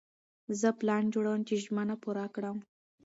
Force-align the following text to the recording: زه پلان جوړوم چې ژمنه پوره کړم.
زه 0.59 0.69
پلان 0.79 1.03
جوړوم 1.13 1.41
چې 1.47 1.55
ژمنه 1.63 1.95
پوره 2.03 2.25
کړم. 2.35 2.57